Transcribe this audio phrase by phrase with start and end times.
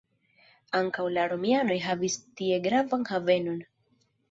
[0.79, 3.63] Ankaŭ la romianoj havis tie gravan havenon.